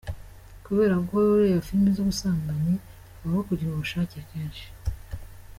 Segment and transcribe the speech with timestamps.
[0.65, 2.75] Kubera guhora ureba filimi z’ubusambanyi,
[3.19, 4.65] habaho kugira ubushake kenshi.